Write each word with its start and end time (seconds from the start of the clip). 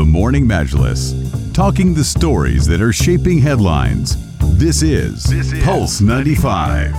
The 0.00 0.06
Morning 0.06 0.46
Majlis, 0.46 1.52
talking 1.52 1.92
the 1.92 2.02
stories 2.02 2.64
that 2.64 2.80
are 2.80 2.90
shaping 2.90 3.38
headlines. 3.38 4.16
This 4.56 4.80
is, 4.80 5.24
this 5.24 5.52
is 5.52 5.62
Pulse 5.62 6.00
95. 6.00 6.94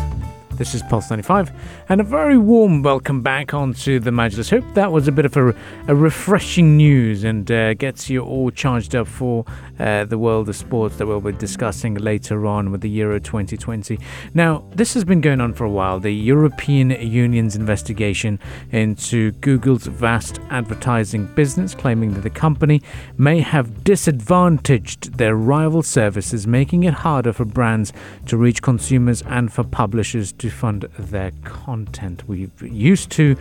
This 0.56 0.76
is 0.76 0.84
Pulse 0.84 1.10
95, 1.10 1.52
and 1.92 2.00
a 2.00 2.06
very 2.06 2.38
warm 2.38 2.82
welcome 2.84 3.22
back 3.22 3.54
onto 3.54 4.00
the 4.00 4.12
Majlis. 4.12 4.50
Hope 4.50 4.64
that 4.76 4.94
was 4.94 5.10
a 5.10 5.12
bit 5.12 5.26
of 5.26 5.36
a, 5.36 5.54
a 5.90 5.94
refreshing 5.94 6.78
news 6.78 7.26
and 7.26 7.52
uh, 7.52 7.74
gets 7.74 8.10
you 8.10 8.22
all 8.22 8.50
charged 8.50 8.96
up 8.96 9.10
for 9.10 9.44
uh, 9.78 10.06
the 10.06 10.18
world 10.18 10.48
of 10.48 10.56
sports 10.56 10.96
that 10.96 11.06
we'll 11.06 11.20
be 11.20 11.34
discussing 11.34 11.96
later 11.96 12.48
on 12.48 12.72
with 12.72 12.80
the 12.80 12.90
Euro 12.92 13.20
2020. 13.20 14.00
Now, 14.34 14.64
this 14.74 14.94
has 14.94 15.04
been 15.04 15.20
going 15.20 15.42
on 15.42 15.54
for 15.54 15.66
a 15.66 15.70
while 15.70 16.00
the 16.00 16.14
European 16.14 16.92
Union's 16.92 17.58
investigation 17.58 18.40
into 18.72 19.32
Google's 19.34 19.86
vast 19.86 20.40
advertising 20.50 21.26
business, 21.36 21.76
claiming 21.76 22.14
that 22.14 22.22
the 22.22 22.30
company 22.30 22.82
may 23.18 23.42
have 23.42 23.84
disadvantaged 23.84 25.18
their 25.18 25.36
rival 25.36 25.84
services, 25.84 26.48
making 26.48 26.86
it 26.86 26.94
harder 26.94 27.34
for 27.34 27.44
brands 27.44 27.92
to 28.28 28.38
reach 28.38 28.62
consumers 28.62 29.22
and 29.24 29.52
for 29.52 29.66
publishers 29.66 30.32
to 30.32 30.50
fund 30.50 30.84
their 30.98 31.32
content. 31.44 31.81
We've 32.28 32.52
used 32.62 33.10
to 33.12 33.36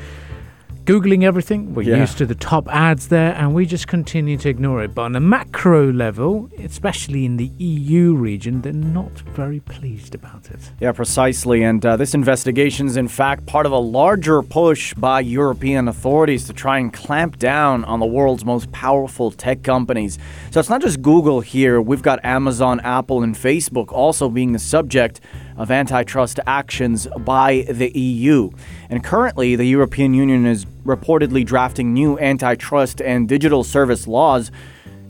Googling 0.86 1.22
everything. 1.22 1.74
We're 1.74 1.82
Yeah. 1.82 1.98
used 1.98 2.18
to 2.18 2.26
the 2.26 2.34
top 2.34 2.66
ads 2.68 3.08
there, 3.08 3.34
and 3.36 3.54
we 3.54 3.66
just 3.66 3.86
continue 3.86 4.36
to 4.38 4.48
ignore 4.48 4.82
it. 4.82 4.94
But 4.94 5.02
on 5.02 5.14
a 5.14 5.20
macro 5.20 5.92
level, 5.92 6.48
especially 6.64 7.24
in 7.26 7.36
the 7.36 7.50
EU 7.58 8.14
region, 8.14 8.62
they're 8.62 8.72
not 8.72 9.12
very 9.36 9.60
pleased 9.60 10.14
about 10.14 10.50
it. 10.50 10.72
Yeah, 10.80 10.92
precisely. 10.92 11.62
And 11.62 11.84
uh, 11.84 11.96
this 11.96 12.14
investigation 12.14 12.86
is, 12.86 12.96
in 12.96 13.08
fact, 13.08 13.46
part 13.46 13.66
of 13.66 13.72
a 13.72 13.78
larger 13.78 14.42
push 14.42 14.94
by 14.94 15.20
European 15.20 15.86
authorities 15.86 16.46
to 16.46 16.52
try 16.52 16.78
and 16.78 16.92
clamp 16.92 17.38
down 17.38 17.84
on 17.84 18.00
the 18.00 18.06
world's 18.06 18.44
most 18.44 18.72
powerful 18.72 19.30
tech 19.30 19.62
companies. 19.62 20.18
So 20.50 20.58
it's 20.60 20.70
not 20.70 20.80
just 20.80 21.02
Google 21.02 21.40
here. 21.40 21.80
We've 21.80 22.02
got 22.02 22.18
Amazon, 22.24 22.80
Apple, 22.80 23.22
and 23.22 23.36
Facebook 23.36 23.92
also 23.92 24.28
being 24.28 24.52
the 24.52 24.58
subject 24.58 25.20
of 25.60 25.70
antitrust 25.70 26.40
actions 26.46 27.06
by 27.18 27.66
the 27.68 27.90
EU. 27.90 28.50
And 28.88 29.04
currently, 29.04 29.56
the 29.56 29.66
European 29.66 30.14
Union 30.14 30.46
is 30.46 30.64
reportedly 30.84 31.44
drafting 31.44 31.92
new 31.92 32.18
antitrust 32.18 33.02
and 33.02 33.28
digital 33.28 33.62
service 33.62 34.06
laws 34.06 34.50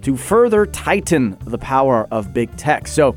to 0.03 0.17
further 0.17 0.67
tighten 0.67 1.39
the 1.45 1.56
power 1.56 2.09
of 2.11 2.34
big 2.34 2.55
tech. 2.56 2.89
So, 2.89 3.12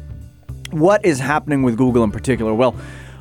what 0.70 1.04
is 1.04 1.20
happening 1.20 1.64
with 1.64 1.76
Google 1.76 2.04
in 2.04 2.12
particular? 2.12 2.54
Well, 2.54 2.76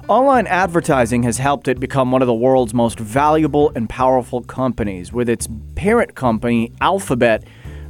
online 0.08 0.46
advertising 0.46 1.22
has 1.22 1.38
helped 1.38 1.66
it 1.66 1.80
become 1.80 2.12
one 2.12 2.20
of 2.20 2.26
the 2.26 2.34
world's 2.34 2.74
most 2.74 2.98
valuable 3.00 3.72
and 3.74 3.88
powerful 3.88 4.42
companies, 4.42 5.10
with 5.10 5.30
its 5.30 5.48
parent 5.74 6.14
company, 6.14 6.70
Alphabet, 6.82 7.44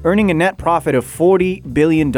earning 0.05 0.31
a 0.31 0.35
net 0.35 0.59
profit 0.59 0.95
of 0.95 1.05
$40 1.05 1.73
billion 1.73 2.11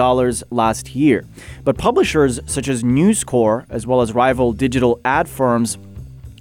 last 0.51 0.95
year. 0.95 1.25
But 1.65 1.79
publishers 1.79 2.41
such 2.47 2.69
as 2.69 2.83
News 2.83 3.25
Corp, 3.25 3.67
as 3.71 3.87
well 3.87 4.01
as 4.01 4.13
rival 4.13 4.53
digital 4.53 5.01
ad 5.05 5.29
firms, 5.29 5.79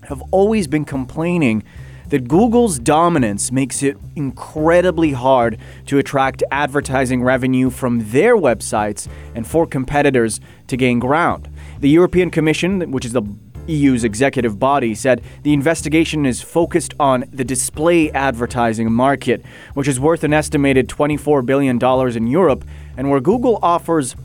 have 0.04 0.22
always 0.32 0.68
been 0.68 0.86
complaining 0.86 1.64
that 2.10 2.28
Google's 2.28 2.78
dominance 2.80 3.52
makes 3.52 3.82
it 3.82 3.98
incredibly 4.16 5.14
hard 5.14 5.58
to 5.88 5.98
attract 5.98 6.44
advertising 6.52 7.24
revenue 7.24 7.70
from 7.70 8.12
their 8.12 8.36
websites 8.36 9.08
and 9.34 9.48
for 9.48 9.66
competitors 9.66 10.40
to 10.68 10.78
gain 10.78 11.00
ground. 11.00 11.50
The 11.80 11.90
European 11.90 12.30
Commission, 12.30 12.92
which 12.92 13.06
is 13.06 13.14
the 13.14 13.24
EU's 13.68 14.04
executive 14.04 14.60
body, 14.60 14.94
said 14.96 15.22
the 15.44 15.54
investigation 15.54 16.26
is 16.26 16.42
focused 16.42 16.94
on 17.00 17.26
the 17.32 17.44
display 17.44 18.12
advertising 18.12 18.92
market, 18.92 19.44
which 19.74 19.88
is 19.88 20.00
worth 20.00 20.24
an 20.24 20.34
estimated 20.34 20.88
$24 20.90 21.46
billion 21.46 21.80
in 22.18 22.28
Europe, 22.28 22.66
and 22.98 23.10
where 23.10 23.20
Google 23.20 23.60
offers 23.62 24.16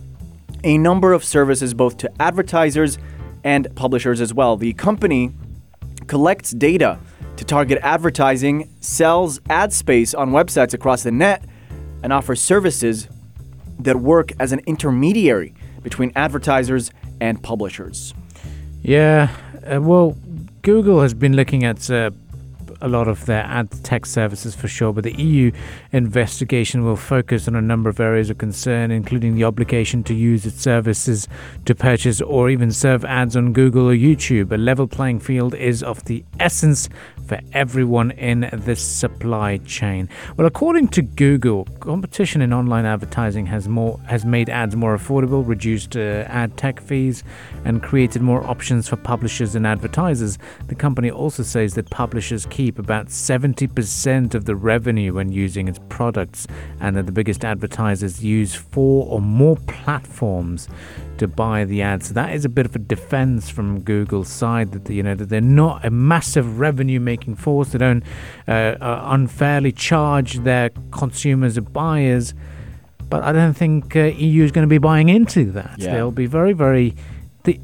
a 0.63 0.77
number 0.77 1.13
of 1.13 1.23
services 1.23 1.73
both 1.73 1.97
to 1.97 2.11
advertisers 2.21 2.97
and 3.43 3.73
publishers 3.75 4.19
as 4.21 4.33
well. 4.33 4.57
The 4.57 4.73
company 4.73 5.31
collects 6.07 6.51
data 6.51 6.99
to 7.37 7.45
target 7.45 7.79
advertising, 7.81 8.69
sells 8.81 9.39
ad 9.49 9.71
space 9.71 10.13
on 10.13 10.31
websites 10.31 10.73
across 10.73 11.03
the 11.03 11.11
net, 11.11 11.43
and 12.03 12.11
offers 12.11 12.41
services 12.41 13.07
that 13.79 13.95
work 13.95 14.31
as 14.39 14.51
an 14.51 14.59
intermediary 14.65 15.53
between 15.81 16.11
advertisers 16.15 16.91
and 17.21 17.41
publishers. 17.41 18.13
Yeah, 18.81 19.29
uh, 19.65 19.81
well, 19.81 20.15
Google 20.61 21.01
has 21.01 21.13
been 21.13 21.35
looking 21.35 21.63
at 21.63 21.89
uh, 21.89 22.11
a 22.81 22.87
lot 22.87 23.07
of 23.07 23.25
their 23.25 23.43
ad 23.43 23.71
tech 23.83 24.05
services 24.05 24.55
for 24.55 24.67
sure, 24.67 24.93
but 24.93 25.03
the 25.03 25.13
EU 25.21 25.51
investigation 25.91 26.83
will 26.83 26.95
focus 26.95 27.47
on 27.47 27.55
a 27.55 27.61
number 27.61 27.89
of 27.89 27.99
areas 27.99 28.29
of 28.29 28.37
concern, 28.37 28.91
including 28.91 29.35
the 29.35 29.43
obligation 29.43 30.03
to 30.03 30.13
use 30.13 30.45
its 30.45 30.61
services 30.61 31.27
to 31.65 31.75
purchase 31.75 32.21
or 32.21 32.49
even 32.49 32.71
serve 32.71 33.03
ads 33.05 33.35
on 33.35 33.53
Google 33.53 33.89
or 33.89 33.95
YouTube. 33.95 34.51
A 34.51 34.57
level 34.57 34.87
playing 34.87 35.19
field 35.19 35.53
is 35.55 35.83
of 35.83 36.03
the 36.05 36.23
essence 36.39 36.89
for 37.27 37.39
everyone 37.53 38.11
in 38.11 38.49
this 38.51 38.81
supply 38.81 39.57
chain. 39.59 40.09
Well, 40.35 40.47
according 40.47 40.87
to 40.89 41.03
Google, 41.03 41.65
competition 41.79 42.41
in 42.41 42.51
online 42.51 42.85
advertising 42.85 43.45
has 43.45 43.67
more 43.67 43.99
has 44.07 44.25
made 44.25 44.49
ads 44.49 44.75
more 44.75 44.97
affordable, 44.97 45.47
reduced 45.47 45.95
uh, 45.95 46.25
ad 46.27 46.57
tech 46.57 46.81
fees, 46.81 47.23
and 47.65 47.83
created 47.83 48.21
more 48.21 48.43
options 48.47 48.89
for 48.89 48.95
publishers 48.95 49.53
and 49.53 49.67
advertisers. 49.67 50.39
The 50.67 50.75
company 50.75 51.11
also 51.11 51.43
says 51.43 51.75
that 51.75 51.89
publishers 51.91 52.47
keep 52.69 52.77
about 52.77 53.07
70% 53.07 54.35
of 54.35 54.45
the 54.45 54.55
revenue 54.55 55.13
when 55.13 55.31
using 55.31 55.67
its 55.67 55.79
products, 55.89 56.45
and 56.79 56.95
that 56.95 57.07
the 57.07 57.11
biggest 57.11 57.43
advertisers 57.43 58.23
use 58.23 58.53
four 58.53 59.07
or 59.07 59.19
more 59.19 59.57
platforms 59.65 60.69
to 61.17 61.27
buy 61.27 61.65
the 61.65 61.81
ads. 61.81 62.09
So 62.09 62.13
that 62.13 62.31
is 62.35 62.45
a 62.45 62.49
bit 62.49 62.67
of 62.67 62.75
a 62.75 62.79
defense 62.79 63.49
from 63.49 63.81
Google's 63.81 64.29
side 64.29 64.71
that 64.73 64.93
you 64.93 65.01
know 65.01 65.15
that 65.15 65.29
they're 65.29 65.41
not 65.41 65.83
a 65.83 65.89
massive 65.89 66.59
revenue-making 66.59 67.37
force. 67.37 67.69
They 67.69 67.79
don't 67.79 68.03
uh, 68.47 68.51
uh, 68.79 69.01
unfairly 69.05 69.71
charge 69.71 70.35
their 70.39 70.69
consumers 70.91 71.57
or 71.57 71.61
buyers. 71.61 72.35
But 73.09 73.23
I 73.23 73.31
don't 73.31 73.55
think 73.55 73.95
uh, 73.95 74.03
EU 74.03 74.43
is 74.43 74.51
going 74.51 74.67
to 74.67 74.69
be 74.69 74.77
buying 74.77 75.09
into 75.09 75.51
that. 75.53 75.79
Yeah. 75.79 75.93
They'll 75.93 76.11
be 76.11 76.27
very, 76.27 76.53
very. 76.53 76.93
The, 77.45 77.59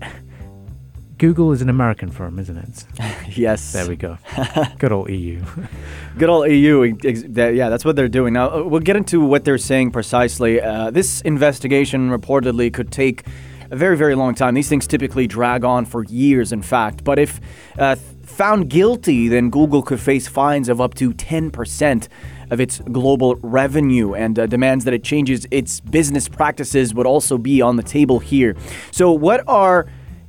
Google 1.17 1.53
is 1.53 1.61
an 1.61 1.69
American 1.69 2.11
firm, 2.11 2.39
isn't 2.39 2.57
it? 2.57 2.85
Yes. 3.37 3.73
There 3.73 3.87
we 3.87 3.95
go. 3.97 4.17
Good 4.77 4.91
old 4.93 5.09
EU. 5.09 5.43
Good 6.17 6.29
old 6.29 6.49
EU. 6.49 6.95
Yeah, 7.03 7.69
that's 7.69 7.83
what 7.83 7.95
they're 7.95 8.07
doing. 8.07 8.33
Now, 8.33 8.49
uh, 8.49 8.63
we'll 8.63 8.79
get 8.79 8.95
into 8.95 9.19
what 9.19 9.43
they're 9.43 9.57
saying 9.57 9.91
precisely. 9.91 10.61
Uh, 10.61 10.89
this 10.91 11.21
investigation 11.21 12.09
reportedly 12.09 12.73
could 12.73 12.91
take 12.91 13.25
a 13.71 13.75
very, 13.75 13.97
very 13.97 14.15
long 14.15 14.35
time. 14.35 14.53
These 14.53 14.69
things 14.69 14.87
typically 14.87 15.27
drag 15.27 15.65
on 15.65 15.85
for 15.85 16.05
years, 16.05 16.53
in 16.53 16.61
fact. 16.61 17.03
But 17.03 17.19
if 17.19 17.41
uh, 17.77 17.95
found 18.23 18.69
guilty, 18.69 19.27
then 19.27 19.49
Google 19.49 19.81
could 19.81 19.99
face 19.99 20.27
fines 20.27 20.69
of 20.69 20.79
up 20.79 20.93
to 20.95 21.11
10% 21.11 22.07
of 22.51 22.61
its 22.61 22.79
global 22.91 23.35
revenue 23.37 24.13
and 24.13 24.37
uh, 24.37 24.45
demands 24.45 24.85
that 24.85 24.93
it 24.93 25.03
changes 25.03 25.47
its 25.51 25.81
business 25.81 26.29
practices 26.29 26.93
would 26.93 27.07
also 27.07 27.37
be 27.37 27.61
on 27.61 27.75
the 27.75 27.83
table 27.83 28.19
here. 28.19 28.55
So, 28.91 29.11
what 29.11 29.43
are 29.47 29.87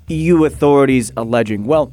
EU 0.08 0.44
authorities 0.44 1.10
alleging? 1.16 1.64
Well, 1.64 1.92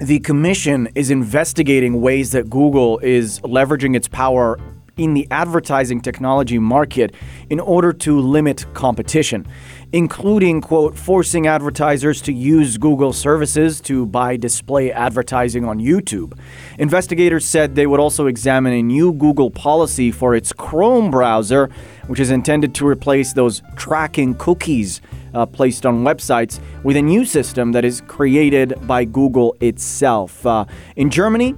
the 0.00 0.20
commission 0.20 0.88
is 0.94 1.10
investigating 1.10 2.00
ways 2.00 2.30
that 2.32 2.48
Google 2.48 2.98
is 3.00 3.40
leveraging 3.40 3.96
its 3.96 4.06
power 4.06 4.60
in 4.96 5.14
the 5.14 5.26
advertising 5.30 6.00
technology 6.00 6.58
market 6.58 7.14
in 7.50 7.58
order 7.58 7.92
to 7.92 8.20
limit 8.20 8.64
competition, 8.74 9.44
including, 9.92 10.60
quote, 10.60 10.96
forcing 10.96 11.48
advertisers 11.48 12.20
to 12.22 12.32
use 12.32 12.78
Google 12.78 13.12
services 13.12 13.80
to 13.80 14.06
buy 14.06 14.36
display 14.36 14.92
advertising 14.92 15.64
on 15.64 15.80
YouTube. 15.80 16.38
Investigators 16.78 17.44
said 17.44 17.74
they 17.74 17.86
would 17.86 18.00
also 18.00 18.26
examine 18.26 18.74
a 18.74 18.82
new 18.82 19.12
Google 19.12 19.50
policy 19.50 20.12
for 20.12 20.36
its 20.36 20.52
Chrome 20.52 21.10
browser, 21.10 21.70
which 22.06 22.20
is 22.20 22.30
intended 22.30 22.74
to 22.76 22.86
replace 22.86 23.32
those 23.32 23.62
tracking 23.74 24.34
cookies 24.34 25.00
uh, 25.34 25.46
placed 25.46 25.86
on 25.86 26.04
websites 26.04 26.60
with 26.82 26.96
a 26.96 27.02
new 27.02 27.24
system 27.24 27.72
that 27.72 27.84
is 27.84 28.00
created 28.02 28.74
by 28.86 29.04
Google 29.04 29.56
itself. 29.60 30.44
Uh, 30.46 30.64
in 30.96 31.10
Germany, 31.10 31.54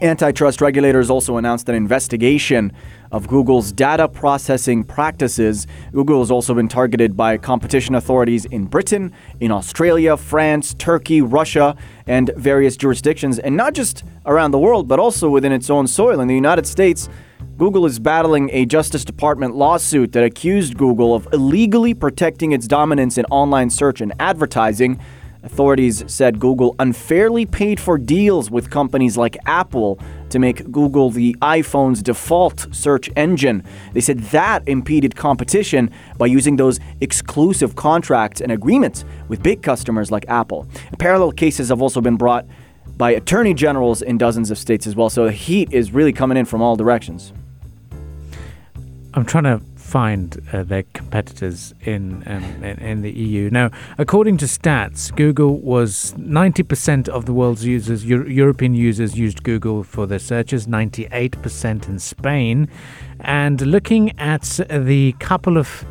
antitrust 0.00 0.60
regulators 0.60 1.10
also 1.10 1.36
announced 1.36 1.68
an 1.68 1.74
investigation 1.74 2.72
of 3.12 3.28
Google's 3.28 3.72
data 3.72 4.08
processing 4.08 4.84
practices. 4.84 5.66
Google 5.92 6.20
has 6.20 6.30
also 6.30 6.54
been 6.54 6.68
targeted 6.68 7.16
by 7.16 7.36
competition 7.36 7.94
authorities 7.94 8.44
in 8.46 8.66
Britain, 8.66 9.12
in 9.40 9.50
Australia, 9.50 10.16
France, 10.16 10.74
Turkey, 10.74 11.20
Russia, 11.20 11.76
and 12.06 12.30
various 12.36 12.76
jurisdictions, 12.76 13.38
and 13.38 13.56
not 13.56 13.74
just 13.74 14.04
around 14.26 14.50
the 14.50 14.58
world, 14.58 14.88
but 14.88 14.98
also 14.98 15.28
within 15.28 15.52
its 15.52 15.70
own 15.70 15.86
soil. 15.86 16.20
In 16.20 16.28
the 16.28 16.34
United 16.34 16.66
States, 16.66 17.08
Google 17.58 17.86
is 17.86 17.98
battling 17.98 18.50
a 18.52 18.66
Justice 18.66 19.04
Department 19.04 19.54
lawsuit 19.56 20.12
that 20.12 20.24
accused 20.24 20.76
Google 20.76 21.14
of 21.14 21.26
illegally 21.32 21.94
protecting 21.94 22.52
its 22.52 22.66
dominance 22.66 23.16
in 23.18 23.24
online 23.26 23.70
search 23.70 24.00
and 24.00 24.12
advertising. 24.20 25.00
Authorities 25.46 26.02
said 26.08 26.40
Google 26.40 26.74
unfairly 26.80 27.46
paid 27.46 27.78
for 27.78 27.96
deals 27.96 28.50
with 28.50 28.68
companies 28.68 29.16
like 29.16 29.36
Apple 29.46 29.98
to 30.30 30.40
make 30.40 30.70
Google 30.72 31.08
the 31.10 31.36
iPhone's 31.40 32.02
default 32.02 32.66
search 32.74 33.08
engine. 33.14 33.62
They 33.92 34.00
said 34.00 34.18
that 34.34 34.66
impeded 34.68 35.14
competition 35.14 35.90
by 36.18 36.26
using 36.26 36.56
those 36.56 36.80
exclusive 37.00 37.76
contracts 37.76 38.40
and 38.40 38.50
agreements 38.50 39.04
with 39.28 39.40
big 39.40 39.62
customers 39.62 40.10
like 40.10 40.28
Apple. 40.28 40.66
Parallel 40.98 41.30
cases 41.30 41.68
have 41.68 41.80
also 41.80 42.00
been 42.00 42.16
brought 42.16 42.44
by 42.96 43.12
attorney 43.12 43.54
generals 43.54 44.02
in 44.02 44.18
dozens 44.18 44.50
of 44.50 44.58
states 44.58 44.84
as 44.84 44.96
well. 44.96 45.08
So 45.08 45.26
the 45.26 45.32
heat 45.32 45.72
is 45.72 45.92
really 45.92 46.12
coming 46.12 46.36
in 46.36 46.44
from 46.44 46.60
all 46.60 46.74
directions. 46.74 47.32
I'm 49.14 49.24
trying 49.24 49.44
to 49.44 49.62
find 49.86 50.42
uh, 50.52 50.64
their 50.64 50.82
competitors 50.94 51.72
in, 51.82 52.24
um, 52.26 52.42
in, 52.64 52.78
in 52.78 53.02
the 53.02 53.10
EU. 53.10 53.48
Now, 53.50 53.70
according 53.98 54.36
to 54.38 54.46
stats, 54.46 55.14
Google 55.14 55.58
was 55.60 56.12
90% 56.18 57.08
of 57.08 57.26
the 57.26 57.32
world's 57.32 57.64
users, 57.64 58.04
Euro- 58.04 58.28
European 58.28 58.74
users, 58.74 59.16
used 59.16 59.44
Google 59.44 59.84
for 59.84 60.06
their 60.06 60.18
searches. 60.18 60.66
98% 60.66 61.88
in 61.88 61.98
Spain, 61.98 62.68
and 63.20 63.60
looking 63.60 64.18
at 64.18 64.60
the 64.68 65.12
couple 65.20 65.56
of 65.56 65.84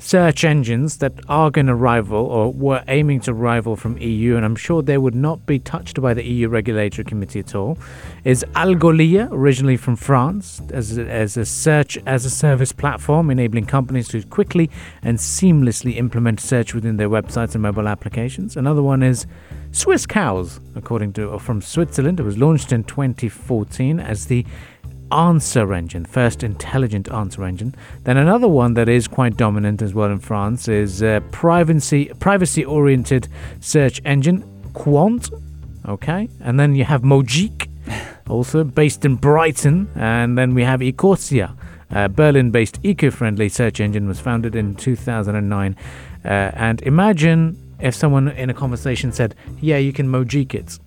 search 0.00 0.44
engines 0.44 0.96
that 0.96 1.12
are 1.28 1.50
going 1.50 1.66
to 1.66 1.74
rival 1.74 2.24
or 2.24 2.50
were 2.52 2.82
aiming 2.88 3.20
to 3.20 3.34
rival 3.34 3.76
from 3.76 3.98
EU, 3.98 4.34
and 4.34 4.44
I'm 4.44 4.56
sure 4.56 4.82
they 4.82 4.96
would 4.96 5.14
not 5.14 5.44
be 5.44 5.58
touched 5.58 6.00
by 6.00 6.14
the 6.14 6.24
EU 6.24 6.48
regulatory 6.48 7.04
committee 7.04 7.40
at 7.40 7.54
all, 7.54 7.78
is 8.24 8.44
Algolia, 8.54 9.28
originally 9.30 9.76
from 9.76 9.96
France, 9.96 10.62
as 10.72 10.96
a, 10.96 11.06
as 11.06 11.36
a 11.36 11.44
search 11.44 11.98
as 12.06 12.24
a 12.24 12.30
service 12.30 12.72
platform, 12.72 13.30
enabling 13.30 13.66
companies 13.66 14.08
to 14.08 14.22
quickly 14.22 14.70
and 15.02 15.18
seamlessly 15.18 15.96
implement 15.96 16.40
search 16.40 16.74
within 16.74 16.96
their 16.96 17.10
websites 17.10 17.52
and 17.54 17.62
mobile 17.62 17.86
applications. 17.86 18.56
Another 18.56 18.82
one 18.82 19.02
is 19.02 19.26
Swiss 19.70 20.06
Cows, 20.06 20.60
according 20.74 21.12
to 21.12 21.38
from 21.38 21.60
Switzerland. 21.60 22.18
It 22.18 22.24
was 22.24 22.38
launched 22.38 22.72
in 22.72 22.84
2014 22.84 24.00
as 24.00 24.26
the 24.26 24.46
answer 25.12 25.72
engine, 25.72 26.04
first 26.04 26.42
intelligent 26.42 27.10
answer 27.10 27.44
engine. 27.44 27.74
Then 28.04 28.16
another 28.16 28.48
one 28.48 28.74
that 28.74 28.88
is 28.88 29.08
quite 29.08 29.36
dominant 29.36 29.82
as 29.82 29.94
well 29.94 30.10
in 30.10 30.18
France 30.18 30.68
is 30.68 31.02
uh, 31.02 31.20
privacy 31.30 32.06
privacy 32.20 32.64
oriented 32.64 33.28
search 33.60 34.00
engine 34.04 34.42
Qwant. 34.72 35.32
Okay, 35.88 36.28
and 36.40 36.60
then 36.60 36.74
you 36.74 36.84
have 36.84 37.02
Mojeek, 37.02 37.68
also 38.28 38.64
based 38.64 39.04
in 39.04 39.16
Brighton, 39.16 39.88
and 39.94 40.36
then 40.36 40.54
we 40.54 40.62
have 40.62 40.80
Ecosia. 40.80 41.56
A 41.92 42.08
Berlin-based 42.08 42.78
eco-friendly 42.84 43.48
search 43.48 43.80
engine 43.80 44.06
was 44.06 44.20
founded 44.20 44.54
in 44.54 44.76
2009. 44.76 45.76
Uh, 46.24 46.28
and 46.28 46.80
imagine 46.82 47.56
if 47.80 47.96
someone 47.96 48.28
in 48.28 48.50
a 48.50 48.54
conversation 48.54 49.10
said, 49.10 49.34
"Yeah, 49.60 49.78
you 49.78 49.92
can 49.92 50.06
Mojeek 50.06 50.54
it." 50.54 50.78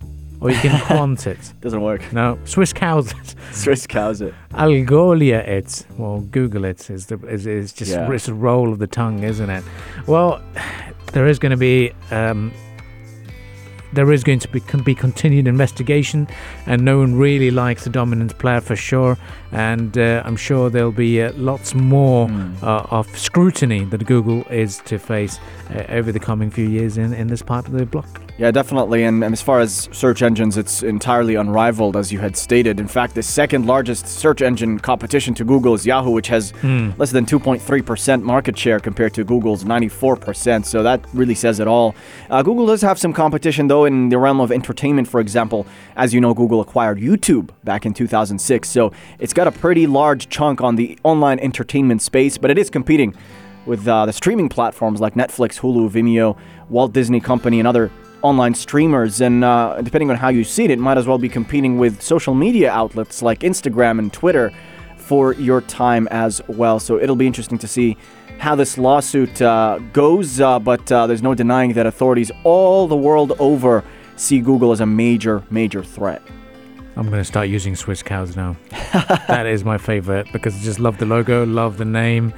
Or 0.44 0.50
you 0.50 0.58
can 0.58 0.78
Qwant 0.78 1.26
it. 1.26 1.54
Doesn't 1.62 1.80
work. 1.80 2.12
No, 2.12 2.38
Swiss 2.44 2.74
cows 2.74 3.10
it. 3.12 3.34
Swiss 3.52 3.86
cows 3.86 4.20
it. 4.20 4.34
Algolia 4.52 5.40
it. 5.48 5.86
Well, 5.96 6.20
Google 6.20 6.66
it 6.66 6.90
is 6.90 7.06
the 7.06 7.16
is, 7.26 7.46
is 7.46 7.72
just 7.72 7.90
Yeah. 7.92 8.12
it's 8.12 8.28
a 8.28 8.34
roll 8.34 8.70
of 8.70 8.78
the 8.78 8.86
tongue, 8.86 9.22
isn't 9.22 9.48
it? 9.48 9.64
Well, 10.06 10.42
there 11.14 11.26
is 11.26 11.38
going 11.38 11.50
to 11.50 11.56
be 11.56 11.92
um, 12.10 12.52
there 13.94 14.12
is 14.12 14.24
going 14.24 14.40
to 14.40 14.48
be 14.48 14.60
can 14.60 14.82
be 14.82 14.94
continued 14.94 15.46
investigation, 15.46 16.28
and 16.66 16.84
no 16.84 16.98
one 16.98 17.14
really 17.14 17.50
likes 17.50 17.84
the 17.84 17.90
dominant 17.90 18.38
player 18.38 18.60
for 18.60 18.76
sure. 18.76 19.16
And 19.52 19.96
uh, 19.96 20.22
I'm 20.24 20.36
sure 20.36 20.68
there'll 20.68 20.90
be 20.90 21.22
uh, 21.22 21.32
lots 21.34 21.74
more 21.74 22.28
uh, 22.62 22.86
of 22.90 23.06
scrutiny 23.16 23.84
that 23.84 24.04
Google 24.04 24.44
is 24.50 24.78
to 24.86 24.98
face 24.98 25.38
uh, 25.70 25.84
over 25.90 26.10
the 26.10 26.18
coming 26.18 26.50
few 26.50 26.66
years 26.66 26.98
in, 26.98 27.12
in 27.14 27.28
this 27.28 27.40
part 27.40 27.66
of 27.66 27.72
the 27.72 27.86
block. 27.86 28.20
Yeah, 28.36 28.50
definitely. 28.50 29.04
And, 29.04 29.22
and 29.22 29.32
as 29.32 29.40
far 29.40 29.60
as 29.60 29.88
search 29.92 30.20
engines, 30.20 30.56
it's 30.56 30.82
entirely 30.82 31.36
unrivaled, 31.36 31.96
as 31.96 32.12
you 32.12 32.18
had 32.18 32.36
stated. 32.36 32.80
In 32.80 32.88
fact, 32.88 33.14
the 33.14 33.22
second 33.22 33.66
largest 33.66 34.08
search 34.08 34.42
engine 34.42 34.80
competition 34.80 35.34
to 35.34 35.44
Google 35.44 35.72
is 35.74 35.86
Yahoo, 35.86 36.10
which 36.10 36.26
has 36.26 36.52
less 36.98 37.12
than 37.12 37.26
2.3% 37.26 38.22
market 38.22 38.58
share 38.58 38.80
compared 38.80 39.14
to 39.14 39.22
Google's 39.22 39.62
94%. 39.62 40.64
So 40.64 40.82
that 40.82 41.00
really 41.14 41.36
says 41.36 41.60
it 41.60 41.68
all. 41.68 41.94
Uh, 42.28 42.42
Google 42.42 42.66
does 42.66 42.82
have 42.82 42.98
some 42.98 43.12
competition, 43.12 43.68
though, 43.68 43.83
in 43.84 44.08
the 44.08 44.18
realm 44.18 44.40
of 44.40 44.50
entertainment, 44.52 45.08
for 45.08 45.20
example. 45.20 45.66
As 45.96 46.12
you 46.12 46.20
know, 46.20 46.34
Google 46.34 46.60
acquired 46.60 46.98
YouTube 46.98 47.50
back 47.64 47.86
in 47.86 47.94
2006. 47.94 48.68
So 48.68 48.92
it's 49.18 49.32
got 49.32 49.46
a 49.46 49.52
pretty 49.52 49.86
large 49.86 50.28
chunk 50.28 50.60
on 50.60 50.76
the 50.76 50.98
online 51.02 51.38
entertainment 51.40 52.02
space, 52.02 52.38
but 52.38 52.50
it 52.50 52.58
is 52.58 52.70
competing 52.70 53.14
with 53.66 53.86
uh, 53.88 54.06
the 54.06 54.12
streaming 54.12 54.48
platforms 54.48 55.00
like 55.00 55.14
Netflix, 55.14 55.58
Hulu, 55.60 55.90
Vimeo, 55.90 56.36
Walt 56.68 56.92
Disney 56.92 57.20
Company, 57.20 57.58
and 57.58 57.68
other 57.68 57.90
online 58.22 58.54
streamers. 58.54 59.20
And 59.20 59.44
uh, 59.44 59.80
depending 59.82 60.10
on 60.10 60.16
how 60.16 60.28
you 60.28 60.44
see 60.44 60.64
it, 60.64 60.70
it 60.70 60.78
might 60.78 60.98
as 60.98 61.06
well 61.06 61.18
be 61.18 61.28
competing 61.28 61.78
with 61.78 62.02
social 62.02 62.34
media 62.34 62.70
outlets 62.70 63.22
like 63.22 63.40
Instagram 63.40 63.98
and 63.98 64.12
Twitter 64.12 64.52
for 65.04 65.34
your 65.34 65.60
time 65.60 66.08
as 66.10 66.40
well. 66.48 66.80
So 66.80 66.98
it'll 66.98 67.16
be 67.16 67.26
interesting 67.26 67.58
to 67.58 67.68
see 67.68 67.96
how 68.38 68.54
this 68.54 68.78
lawsuit 68.78 69.40
uh, 69.42 69.78
goes. 69.92 70.40
Uh, 70.40 70.58
but 70.58 70.90
uh, 70.90 71.06
there's 71.06 71.22
no 71.22 71.34
denying 71.34 71.74
that 71.74 71.86
authorities 71.86 72.30
all 72.42 72.88
the 72.88 72.96
world 72.96 73.32
over 73.38 73.84
see 74.16 74.40
Google 74.40 74.72
as 74.72 74.80
a 74.80 74.86
major, 74.86 75.42
major 75.50 75.82
threat. 75.82 76.22
I'm 76.96 77.08
going 77.08 77.20
to 77.20 77.24
start 77.24 77.48
using 77.48 77.74
Swiss 77.74 78.02
cows 78.02 78.36
now. 78.36 78.56
that 78.70 79.46
is 79.46 79.64
my 79.64 79.78
favorite 79.78 80.28
because 80.32 80.54
I 80.54 80.60
just 80.60 80.78
love 80.78 80.98
the 80.98 81.06
logo, 81.06 81.44
love 81.44 81.76
the 81.76 81.84
name. 81.84 82.32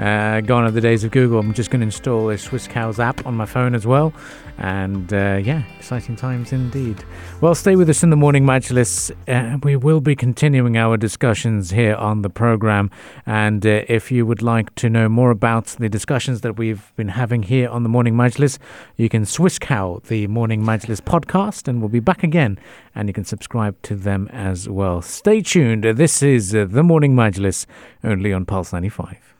Uh, 0.00 0.40
gone 0.40 0.64
are 0.64 0.70
the 0.70 0.80
days 0.80 1.04
of 1.04 1.10
Google. 1.10 1.38
I'm 1.38 1.52
just 1.52 1.70
going 1.70 1.80
to 1.80 1.84
install 1.84 2.30
a 2.30 2.38
Swiss 2.38 2.66
Cows 2.66 2.98
app 2.98 3.26
on 3.26 3.34
my 3.34 3.44
phone 3.44 3.74
as 3.74 3.86
well. 3.86 4.14
And 4.56 5.12
uh, 5.12 5.40
yeah, 5.42 5.62
exciting 5.76 6.16
times 6.16 6.52
indeed. 6.52 7.04
Well, 7.42 7.54
stay 7.54 7.76
with 7.76 7.90
us 7.90 8.02
in 8.02 8.08
the 8.08 8.16
morning, 8.16 8.44
Majlis. 8.44 9.10
Uh, 9.28 9.58
we 9.62 9.76
will 9.76 10.00
be 10.00 10.16
continuing 10.16 10.78
our 10.78 10.96
discussions 10.96 11.70
here 11.70 11.94
on 11.96 12.22
the 12.22 12.30
program. 12.30 12.90
And 13.26 13.64
uh, 13.66 13.82
if 13.88 14.10
you 14.10 14.24
would 14.24 14.40
like 14.40 14.74
to 14.76 14.88
know 14.88 15.06
more 15.10 15.30
about 15.30 15.66
the 15.66 15.90
discussions 15.90 16.40
that 16.40 16.56
we've 16.56 16.92
been 16.96 17.08
having 17.08 17.42
here 17.42 17.68
on 17.68 17.82
the 17.82 17.90
Morning 17.90 18.14
Majlis, 18.14 18.58
you 18.96 19.10
can 19.10 19.26
Swiss 19.26 19.58
Cow 19.58 20.00
the 20.08 20.26
Morning 20.28 20.62
Majlis 20.62 21.02
podcast, 21.02 21.68
and 21.68 21.80
we'll 21.80 21.90
be 21.90 22.00
back 22.00 22.22
again. 22.22 22.58
And 22.94 23.06
you 23.06 23.12
can 23.12 23.24
subscribe 23.24 23.80
to 23.82 23.96
them 23.96 24.28
as 24.32 24.66
well. 24.66 25.02
Stay 25.02 25.42
tuned. 25.42 25.84
This 25.84 26.22
is 26.22 26.54
uh, 26.54 26.64
the 26.68 26.82
Morning 26.82 27.14
Majlis, 27.14 27.66
only 28.02 28.32
on 28.32 28.46
Pulse 28.46 28.72
95. 28.72 29.30